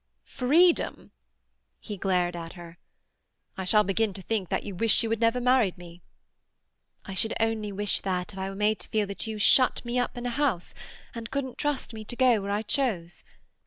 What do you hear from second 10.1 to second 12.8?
in a house and couldn't trust me to go where I